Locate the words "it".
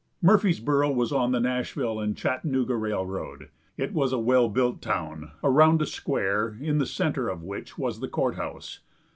3.77-3.93